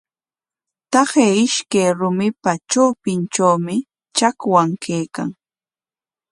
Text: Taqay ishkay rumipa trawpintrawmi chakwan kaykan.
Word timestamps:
Taqay 0.91 1.33
ishkay 1.45 1.89
rumipa 1.99 2.51
trawpintrawmi 2.69 3.75
chakwan 4.17 4.69
kaykan. 4.83 5.29